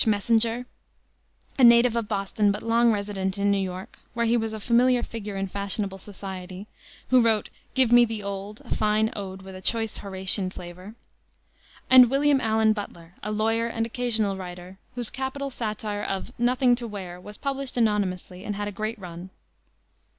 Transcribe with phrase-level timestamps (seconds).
[0.03, 0.65] Messinger,
[1.59, 5.03] a native of Boston, but long resident in New York, where he was a familiar
[5.03, 6.65] figure in fashionable society,
[7.09, 10.95] who wrote Give Me the Old, a fine ode with a choice Horatian flavor;
[11.87, 16.87] and William Allen Butler, a lawyer and occasional writer, whose capital satire of Nothing to
[16.87, 19.29] Wear was published anonymously and had a great run.